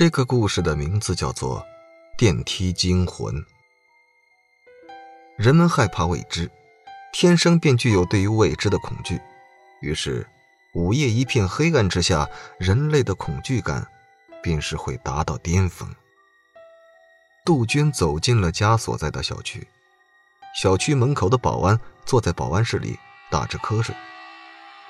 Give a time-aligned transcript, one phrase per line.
[0.00, 1.60] 这个故事的名字叫做
[2.16, 3.34] 《电梯惊魂》。
[5.36, 6.50] 人们害怕未知，
[7.12, 9.20] 天生便具有对于未知的恐惧，
[9.82, 10.26] 于是
[10.72, 12.26] 午夜一片黑暗之下，
[12.58, 13.86] 人类的恐惧感
[14.42, 15.94] 便是会达到巅峰。
[17.44, 19.68] 杜鹃走进了家所在的小区，
[20.58, 22.98] 小区门口的保安坐在保安室里
[23.30, 23.94] 打着瞌睡，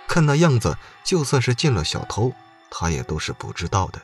[0.07, 2.33] 看那样子，就算是进了小偷，
[2.71, 4.01] 他也都是不知道的。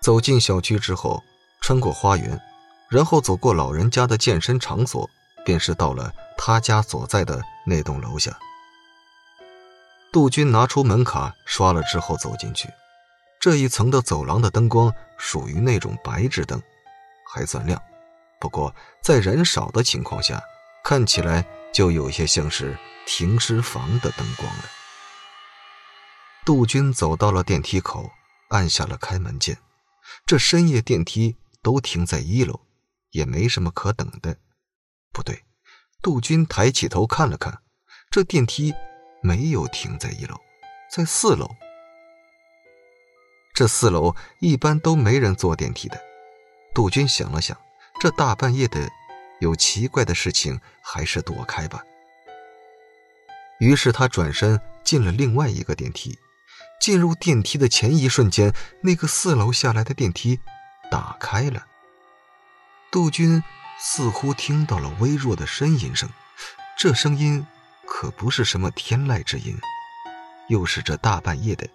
[0.00, 1.22] 走进小区之后，
[1.60, 2.40] 穿过花园，
[2.88, 5.08] 然后走过老人家的健身场所，
[5.44, 8.36] 便是到了他家所在的那栋楼下。
[10.10, 12.68] 杜鹃拿出门卡刷了之后走进去，
[13.38, 16.60] 这一层的走廊的灯光属于那种白炽灯，
[17.30, 17.80] 还算亮，
[18.40, 20.42] 不过在人少的情况下，
[20.82, 21.44] 看起来
[21.74, 24.64] 就有些像是停尸房的灯光了。
[26.46, 28.10] 杜鹃走到了电梯口，
[28.48, 29.58] 按下了开门键。
[30.26, 32.60] 这深夜电梯都停在一楼，
[33.10, 34.38] 也没什么可等的。
[35.12, 35.44] 不对，
[36.00, 37.62] 杜鹃抬起头看了看，
[38.10, 38.74] 这电梯
[39.22, 40.36] 没有停在一楼，
[40.90, 41.48] 在四楼。
[43.52, 46.00] 这四楼一般都没人坐电梯的。
[46.74, 47.58] 杜鹃想了想，
[48.00, 48.88] 这大半夜的，
[49.40, 51.84] 有奇怪的事情，还是躲开吧。
[53.58, 56.18] 于是他转身进了另外一个电梯。
[56.80, 60.40] 进入电梯的前一瞬间，那个四楼下来的电梯
[60.90, 61.66] 打开了。
[62.90, 63.44] 杜鹃
[63.78, 66.08] 似乎听到了微弱的呻吟声，
[66.76, 67.46] 这声音
[67.86, 69.56] 可不是什么天籁之音，
[70.48, 71.68] 又是这大半夜的。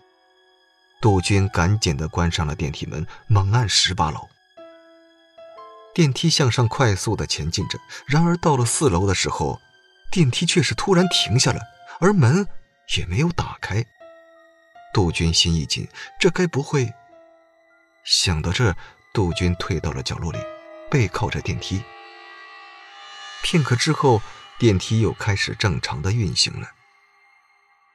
[1.00, 4.28] 杜鹃赶紧的关上了电梯门，猛按十八楼。
[5.94, 9.62] 电梯向上快速的前进着，然而到了四楼的时候，
[10.12, 11.62] 电梯却是突然停下了，
[12.00, 12.47] 而门
[12.97, 13.86] 也没有打开。
[14.95, 15.85] 杜鹃心一紧，
[16.17, 16.93] 这该不会……
[18.05, 18.73] 想到这，
[19.13, 20.39] 杜鹃退到了角落里，
[20.89, 21.83] 背靠着电梯。
[23.44, 24.22] 片刻之后，
[24.57, 26.69] 电梯又开始正常的运行了。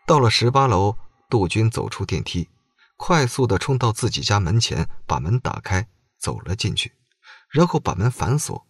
[0.06, 0.98] 到了十八楼，
[1.30, 2.50] 杜鹃走出电梯，
[2.98, 6.92] 快速的冲到自己家门前，把门打开，走了进去，
[7.48, 8.66] 然后把门反锁。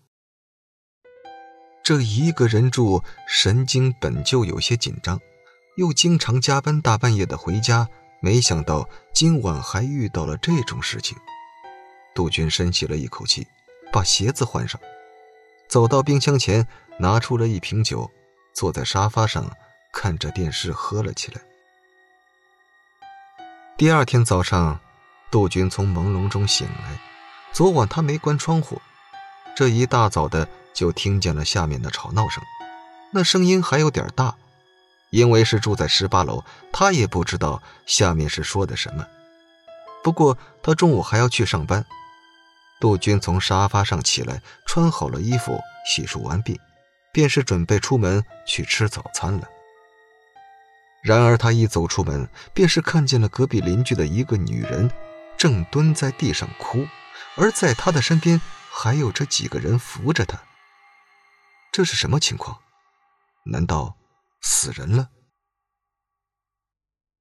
[1.82, 5.19] 这一个人住，神经本就有些紧张，
[5.78, 7.88] 又经常加班，大半夜的回家。
[8.20, 11.16] 没想到今晚还遇到了这种事情，
[12.14, 13.47] 杜鹃深吸了一口气，
[13.91, 14.78] 把鞋子换上，
[15.69, 18.10] 走到冰箱前，拿出了一瓶酒，
[18.53, 19.50] 坐在沙发上
[19.92, 21.41] 看着电视喝了起来。
[23.78, 24.78] 第二天早上，
[25.31, 27.00] 杜鹃从朦胧中醒来，
[27.52, 28.82] 昨晚她没关窗户，
[29.56, 32.44] 这一大早的就听见了下面的吵闹声，
[33.12, 34.37] 那声音还有点大。
[35.10, 39.06] 因为是住在十八楼，他也不知道下面是说的什么。
[40.03, 41.84] 不过他中午还要去上班。
[42.81, 46.59] 杜鹃从沙发上起来，穿好了衣服，洗漱完毕，
[47.12, 49.47] 便是准备出门去吃早餐了。
[51.03, 54.91] 然而他一走出门，便是看见了隔壁邻居的一个女人，
[55.37, 56.87] 正蹲在地上哭，
[57.37, 60.38] 而在她的身边还有这几个人扶着她。
[61.72, 62.59] 这是什么情况？
[63.44, 63.97] 难道？
[64.40, 65.10] 死人了。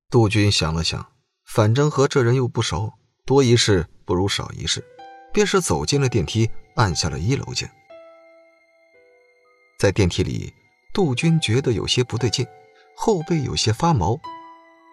[0.09, 1.11] 杜鹃想了想，
[1.45, 2.93] 反正和这人又不熟，
[3.25, 4.83] 多一事不如少一事，
[5.31, 7.69] 便是走进了电梯，按下了一楼键。
[9.77, 10.51] 在电梯里，
[10.93, 12.47] 杜鹃觉得有些不对劲，
[12.95, 14.19] 后背有些发毛，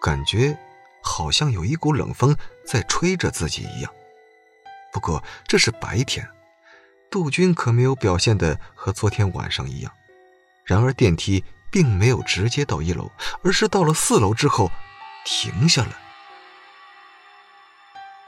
[0.03, 0.55] 感觉
[1.01, 3.91] 好像有一股冷风在吹着自己一样。
[4.93, 6.29] 不过这是白天，
[7.09, 9.91] 杜鹃可没有表现的和昨天晚上一样。
[10.63, 11.43] 然而电梯。
[11.69, 13.11] 并没有直接到一楼，
[13.43, 14.71] 而是到了四楼之后
[15.25, 15.97] 停下了。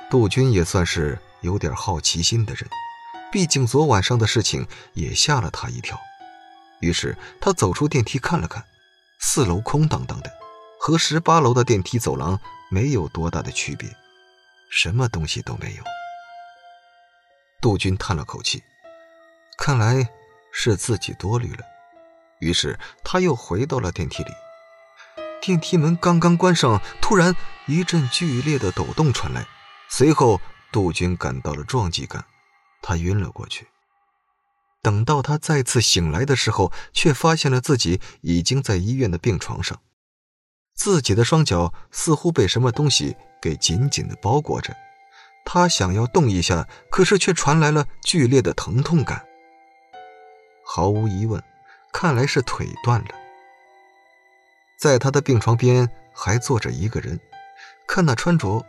[0.10, 2.68] 杜鹃也算是有点好奇心的人，
[3.32, 6.00] 毕竟昨晚上的事情也吓了他一跳。
[6.80, 8.66] 于是他走出电梯看了看，
[9.20, 10.32] 四楼空荡荡的，
[10.80, 12.40] 和十八楼的电梯走廊
[12.72, 13.90] 没有多大的区别，
[14.72, 15.84] 什么东西都没有。
[17.62, 18.64] 杜鹃叹了口气，
[19.58, 20.08] 看来
[20.54, 21.64] 是自己多虑了。
[22.40, 24.32] 于是他又回到了电梯里，
[25.42, 27.36] 电梯门刚刚关上，突然
[27.68, 29.46] 一阵剧烈的抖动传来，
[29.90, 30.40] 随后
[30.72, 32.26] 杜鹃感到了撞击感，
[32.82, 33.68] 他晕了过去。
[34.82, 39.82] 等到他再次醒来的时候，却发现了自己已经在医院的病床上，
[40.74, 44.74] 自己的双脚似乎被什么东西给紧紧的包裹着，
[45.46, 49.26] 他想要动一下，可是却传来了剧烈的疼痛感。
[50.64, 51.44] 毫无疑问。
[51.92, 53.10] 看来是腿断了。
[54.78, 57.20] 在他的病床边还坐着一个人，
[57.88, 58.66] 看那穿着，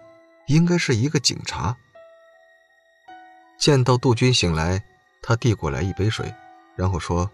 [0.47, 1.77] 应该是一个警察。
[3.59, 4.83] 见到杜军醒来，
[5.23, 6.35] 他递过来一杯水，
[6.75, 7.31] 然后说：“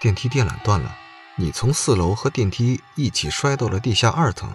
[0.00, 0.94] 电梯电缆断了，
[1.36, 4.54] 你从四楼和电梯一起摔到了地下二层，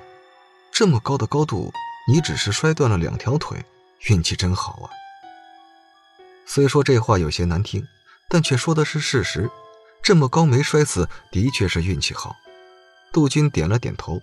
[0.71, 1.73] 这么高的高度，
[2.07, 3.65] 你只是摔断了两条腿，
[4.09, 4.89] 运气真好啊。”
[6.45, 7.85] 虽说这话有些难听，
[8.29, 9.49] 但却说的是事实。
[10.07, 12.33] 这么高没摔死，的确是运气好。
[13.11, 14.21] 杜军点了点头，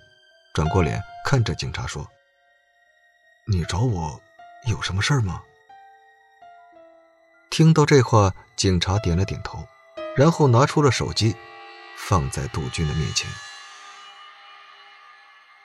[0.54, 2.10] 转过脸看着警察说
[3.46, 4.18] ：“你找我
[4.66, 5.42] 有什么事儿吗？”
[7.52, 9.68] 听到这话，警察点了点头，
[10.16, 11.36] 然后拿出了手机，
[11.98, 13.30] 放在杜军的面前。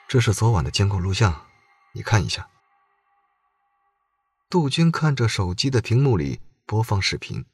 [0.06, 1.46] 这是昨晚的监控录像，
[1.92, 2.50] 你看一下。
[4.50, 7.46] 杜军看着手机的屏幕里播放视频，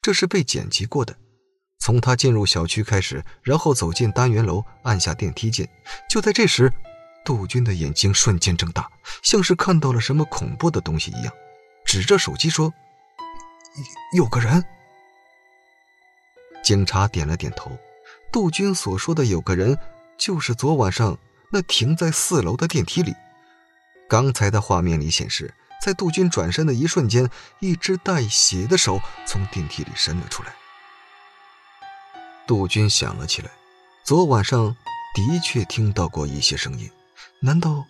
[0.00, 1.18] 这是被剪辑过的，
[1.84, 5.68] 从他进入小区开始，然后走进单元楼，按下电梯键。
[6.08, 6.72] 就在这时，
[7.26, 8.90] 杜军的眼睛瞬间睁大，
[9.22, 11.34] 像是看到了什么恐怖的东西一样，
[11.84, 12.72] 指着手机说。
[14.14, 14.64] 有个人，
[16.62, 17.70] 警察点了点头。
[18.32, 19.78] 杜军所说的“有个人”，
[20.16, 21.18] 就是昨晚上
[21.52, 23.14] 那停在四楼的电梯里。
[24.08, 25.52] 刚才的画面里显示，
[25.84, 27.28] 在杜军转身的一瞬间，
[27.60, 30.54] 一只带血的手从电梯里伸了出来。
[32.46, 33.50] 杜军想了起来，
[34.02, 34.76] 昨晚上
[35.14, 36.90] 的确听到过一些声音，
[37.40, 37.86] 难道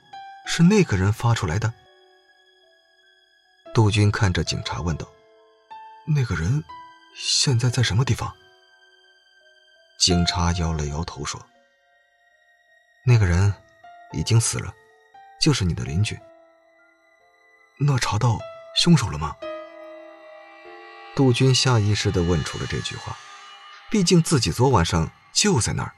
[0.46, 1.72] 是那个人发出来的？
[3.74, 5.08] 杜军看着警察问道。
[6.06, 6.62] 那个人
[7.16, 8.32] 现在在什么地方？
[9.98, 11.44] 警察摇了摇头说
[13.06, 13.52] ：“那个人
[14.12, 14.72] 已经死了，
[15.40, 16.18] 就是你的邻居。”
[17.80, 18.38] 那查到
[18.76, 19.34] 凶手了吗？
[21.16, 23.16] 杜军下意识的问出了这句话，
[23.90, 25.94] 毕竟自己昨晚上就在那儿，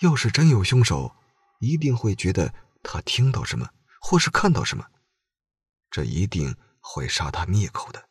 [0.00, 1.12] 要是真有凶手，
[1.60, 3.68] 一定会觉得他听到什么
[4.00, 4.84] 或是看到什么，
[5.90, 8.04] 这一定会杀他灭口的。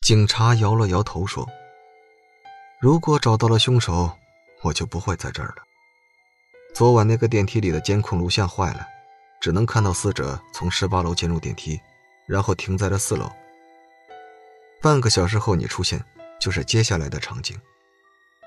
[0.00, 1.48] 警察摇了摇头说
[2.80, 4.16] ：“如果找到了凶手，
[4.62, 5.56] 我就不会在这儿了。
[6.74, 8.86] 昨晚那个电梯里的监控录像坏了，
[9.40, 11.80] 只能看到死者从十八楼进入电梯，
[12.26, 13.30] 然后停在了四楼。
[14.80, 16.04] 半个小时后你出现，
[16.40, 17.60] 就是接下来的场景。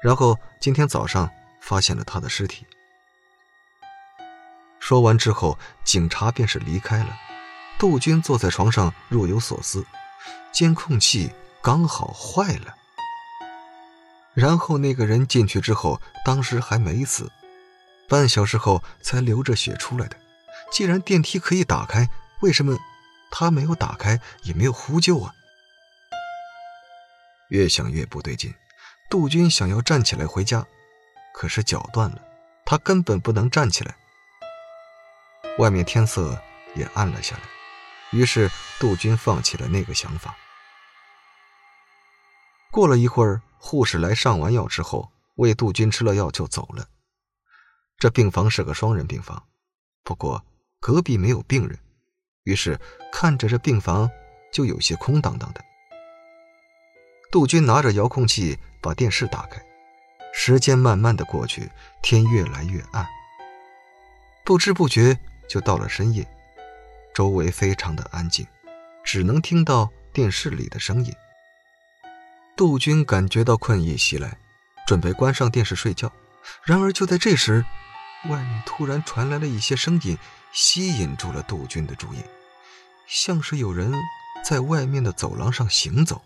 [0.01, 1.29] 然后今天早上
[1.61, 2.65] 发现了他的尸体。”
[4.79, 7.17] 说完之后，警察便是离开了。
[7.77, 9.85] 杜鹃坐在床上若有所思，
[10.51, 11.31] 监控器。
[11.63, 12.75] 刚好坏了，
[14.33, 17.31] 然后那个人进去之后，当时还没死，
[18.09, 20.17] 半小时后才流着血出来的。
[20.71, 22.09] 既然电梯可以打开，
[22.39, 22.79] 为什么
[23.29, 25.35] 他没有打开，也没有呼救啊？
[27.51, 28.53] 越想越不对劲，
[29.09, 30.65] 杜军想要站起来回家，
[31.33, 32.21] 可是脚断了，
[32.65, 33.93] 他根本不能站起来。
[35.57, 36.41] 外面天色
[36.75, 37.41] 也暗了下来，
[38.11, 38.49] 于是
[38.79, 40.33] 杜军放弃了那个想法。
[42.71, 46.87] 过了一会儿，护士来上完药之后，为杜军吃了药就走了。
[47.97, 49.45] 这病房是个双人病房，
[50.03, 50.45] 不过
[50.79, 51.77] 隔壁没有病人，
[52.43, 52.79] 于是
[53.11, 54.09] 看着这病房
[54.53, 55.61] 就有些空荡荡的。
[57.31, 59.63] 杜军拿着遥控器把电视打开，
[60.33, 63.07] 时间慢慢的过去，天越来越暗，
[64.43, 65.17] 不知不觉
[65.47, 66.27] 就到了深夜，
[67.15, 68.45] 周围非常的安静，
[69.01, 71.13] 只能听到电视里的声音。
[72.57, 74.37] 杜军感觉到困意袭来，
[74.85, 76.11] 准备关上电视睡觉。
[76.65, 77.63] 然而就在这时，
[78.25, 80.17] 外面突然传来了一些声音，
[80.51, 82.17] 吸引住了杜军的注意，
[83.07, 83.93] 像是有人
[84.43, 86.21] 在外面的走廊上行走。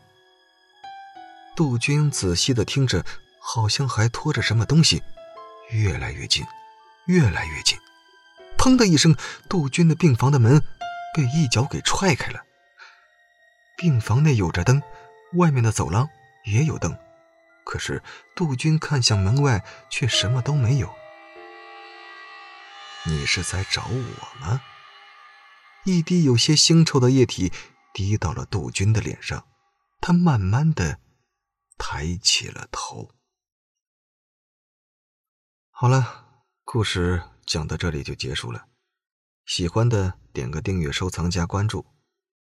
[1.55, 3.05] 杜军仔细的听着，
[3.39, 5.01] 好像还拖着什么东西，
[5.71, 6.45] 越来越近，
[7.05, 7.77] 越来越近。
[8.57, 9.15] 砰的一声，
[9.47, 10.61] 杜军的病房的门
[11.15, 12.43] 被一脚给踹开了。
[13.77, 14.81] 病房内有着灯，
[15.33, 16.09] 外面的走廊。
[16.45, 16.95] 也有灯，
[17.63, 18.03] 可是
[18.35, 20.93] 杜军看向门外，却什么都没有。
[23.05, 24.61] 你是在找我吗？
[25.85, 27.51] 一滴有些腥臭的液体
[27.95, 29.47] 滴到了杜军的脸上，
[29.99, 30.99] 他慢慢的
[31.77, 33.11] 抬起了头。
[35.69, 38.67] 好了，故事讲到这里就结束了。
[39.45, 41.85] 喜欢的点个订阅、收藏、加关注，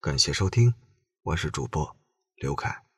[0.00, 0.74] 感谢收听，
[1.22, 1.96] 我是主播
[2.36, 2.89] 刘凯。